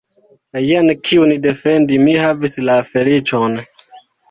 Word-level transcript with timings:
Jen 0.67 0.89
kiun 1.09 1.33
defendi 1.43 2.01
mi 2.07 2.17
havis 2.23 2.59
la 2.71 2.81
feliĉon! 2.91 3.63